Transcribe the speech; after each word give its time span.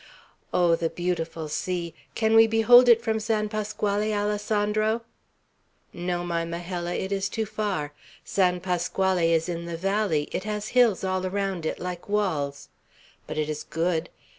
Oh, 0.51 0.75
the 0.75 0.89
beautiful 0.89 1.47
sea! 1.47 1.93
Can 2.15 2.33
we 2.33 2.47
behold 2.47 2.89
it 2.89 3.03
from 3.03 3.19
San 3.19 3.49
Pasquale, 3.49 4.11
Alessandro?" 4.11 5.03
"No, 5.93 6.23
my 6.23 6.43
Majella, 6.43 6.95
it 6.95 7.11
is 7.11 7.29
too 7.29 7.45
far. 7.45 7.93
San 8.25 8.61
Pasquale 8.61 9.31
is 9.31 9.47
in 9.47 9.65
the 9.65 9.77
valley; 9.77 10.27
it 10.31 10.43
has 10.43 10.69
hills 10.69 11.03
all 11.03 11.23
around 11.23 11.67
it 11.67 11.77
like 11.77 12.09
walls. 12.09 12.69
But 13.27 13.37
it 13.37 13.47
is 13.47 13.61
good. 13.63 14.09